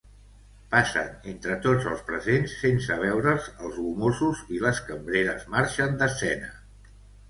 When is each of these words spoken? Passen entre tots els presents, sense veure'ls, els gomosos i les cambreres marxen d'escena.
Passen 0.69 1.11
entre 1.33 1.57
tots 1.65 1.85
els 1.91 2.01
presents, 2.09 2.57
sense 2.63 2.99
veure'ls, 3.05 3.53
els 3.69 3.79
gomosos 3.85 4.45
i 4.59 4.67
les 4.67 4.85
cambreres 4.93 5.49
marxen 5.59 5.99
d'escena. 6.05 6.57